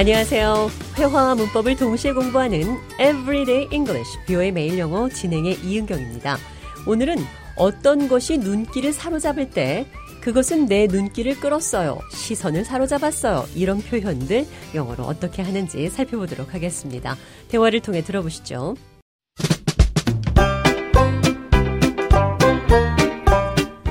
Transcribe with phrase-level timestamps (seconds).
[0.00, 0.70] 안녕하세요.
[0.96, 6.38] 회화와 문법을 동시에 공부하는 Everyday English, 뷰의 매일 영어 진행의 이은경입니다.
[6.86, 7.16] 오늘은
[7.54, 9.84] 어떤 것이 눈길을 사로잡을 때
[10.22, 11.98] 그것은 내 눈길을 끌었어요.
[12.12, 13.44] 시선을 사로잡았어요.
[13.54, 17.14] 이런 표현들 영어로 어떻게 하는지 살펴보도록 하겠습니다.
[17.48, 18.76] 대화를 통해 들어보시죠.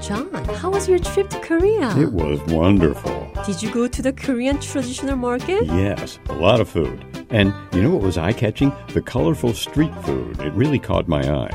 [0.00, 1.90] John, how was your trip to Korea?
[1.90, 3.19] It was wonderful.
[3.45, 5.65] Did you go to the Korean traditional market?
[5.65, 7.05] Yes, a lot of food.
[7.29, 8.71] And you know what was eye catching?
[8.93, 10.39] The colorful street food.
[10.41, 11.51] It really caught my eye.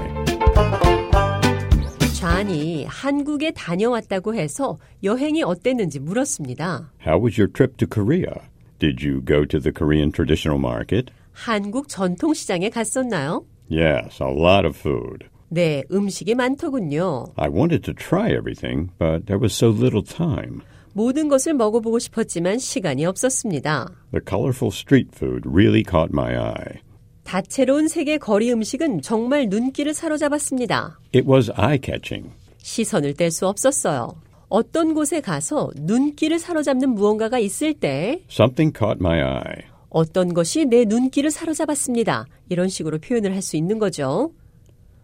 [2.20, 6.92] 존이 한국에 다녀왔다고 해서 여행이 어땠는지 물었습니다.
[7.06, 8.42] How was your trip to Korea?
[8.78, 11.10] Did you go to the Korean traditional market?
[11.32, 13.44] 한국 전통시장에 갔었나요?
[13.68, 15.26] Yes, a lot of food.
[15.48, 17.32] 네, 음식이 많더군요.
[17.36, 20.62] I wanted to try everything, but there was so little time.
[20.95, 23.91] 모든 것을 먹어보고 싶었지만 시간이 없었습니다.
[24.13, 26.79] The colorful street food really caught my eye.
[27.25, 30.97] 다채로운 세계 거리 음식은 정말 눈길을 사로잡았습니다.
[31.13, 32.31] It was eye catching.
[32.59, 34.15] 시선을 뗄 수 없었어요.
[34.47, 39.67] 어떤 곳에 가서 눈길을 사로잡는 무언가가 있을 때 Something caught my eye.
[39.89, 42.25] 어떤 것이 내 눈길을 사로잡았습니다.
[42.47, 44.31] 이런 식으로 표현을 할 수 있는 거죠.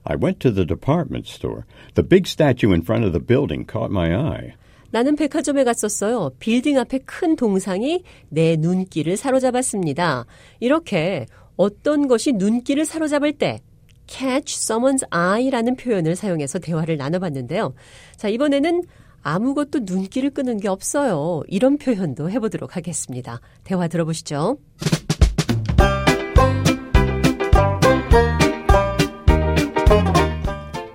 [0.06, 1.64] I went to the department store.
[1.96, 4.54] The big statue in front of the building caught my eye.
[4.92, 6.32] 나는 백화점에 갔었어요.
[6.40, 10.26] 빌딩 앞에 큰 동상이 내 눈길을 사로잡았습니다.
[10.60, 11.26] 이렇게
[11.56, 13.60] 어떤 것이 눈길을 사로잡을 때
[14.08, 17.74] catch someone's eye라는 표현을 사용해서 대화를 나눠봤는데요.
[18.18, 18.84] 자, 이번에는
[19.24, 21.44] 아무것도 눈길을 끄는 게 없어요.
[21.48, 23.40] 이런 표현도 해보도록 하겠습니다.
[23.64, 24.58] 대화 들어보시죠.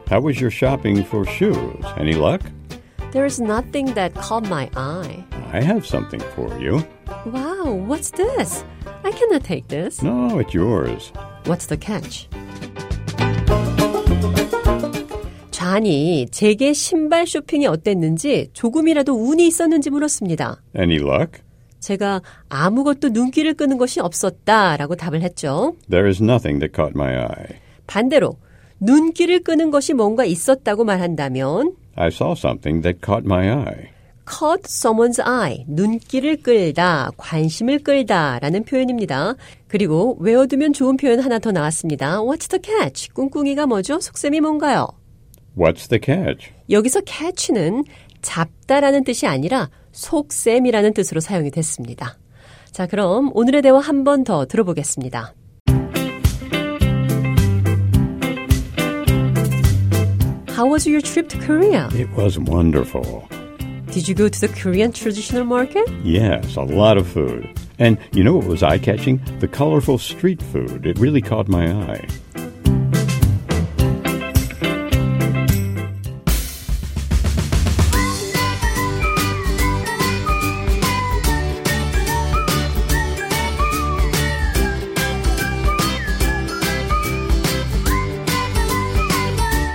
[0.09, 1.85] How was your shopping for shoes?
[1.99, 2.43] Any luck?
[3.13, 5.25] There's nothing that caught my eye.
[5.53, 6.85] I have something for you.
[7.25, 8.65] Wow, what's this?
[9.05, 10.03] I cannot take this.
[10.03, 11.13] No, it's yours.
[11.47, 12.29] What's the catch?
[15.51, 20.63] 잔이 제게 신발 쇼핑이 어땠는지 조금이라도 운이 있었는지 물었습니다.
[20.79, 21.43] Any luck?
[21.81, 25.75] 제가 아무것도 눈길을 끄는 것이 없었다라고 답을 했죠.
[25.89, 27.61] There is nothing that caught my eye.
[27.87, 28.37] 반대로
[28.81, 33.91] 눈길을 끄는 것이 뭔가 있었다고 말한다면 I saw something that caught my eye.
[34.29, 39.35] caught someone's eye, 눈길을 끌다, 관심을 끌다 라는 표현입니다.
[39.69, 42.19] 그리고 외워두면 좋은 표현 하나 더 나왔습니다.
[42.21, 43.11] What's the catch?
[43.15, 44.01] 꿍꿍이가 뭐죠?
[44.01, 44.89] 속셈이 뭔가요?
[45.57, 46.51] What's the catch?
[46.71, 47.85] 여기서 catch는
[48.21, 52.19] 잡다라는 뜻이 아니라 속셈이라는 뜻으로 사용이 됐습니다.
[52.73, 55.35] 자, 그럼 오늘의 대화 한 번 더 들어보겠습니다.
[60.57, 61.91] How was your trip to Korea?
[61.93, 63.29] It was wonderful.
[63.91, 65.87] Did you go to the Korean traditional market?
[66.03, 67.47] Yes, a lot of food.
[67.79, 69.21] And you know what was eye catching?
[69.41, 70.87] The colorful street food.
[70.87, 72.09] It really caught my eye.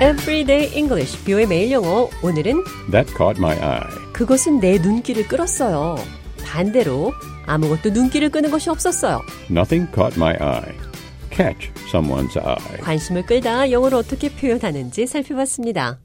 [0.01, 2.09] Everyday English, 뷰의 매일 영어.
[2.23, 3.87] 오늘은 That caught my eye.
[4.13, 5.95] 그것은 내 눈길을 끌었어요.
[6.43, 7.13] 반대로
[7.45, 9.21] 아무것도 눈길을 끄는 것이 없었어요.
[9.51, 10.75] Nothing caught my eye.
[11.31, 12.79] Catch someone's eye.
[12.81, 15.99] 관심을 끌다 영어로 어떻게 표현하는지 살펴봤습니다.